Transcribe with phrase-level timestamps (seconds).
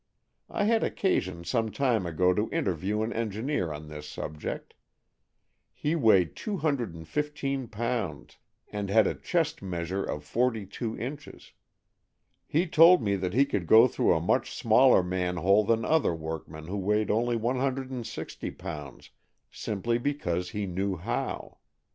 [0.49, 4.73] I had occasion some time ago to interview an engineer on this subject.
[5.75, 8.37] He weighed two hundred and fifteen pounds,
[8.69, 11.53] and had a chest measure of forty two inches.
[12.47, 16.15] He told me that he could go through a much smaller man hole than another
[16.15, 19.11] workman who weighed only one hundred and sixty pounds,
[19.51, 21.59] simply because he knew how.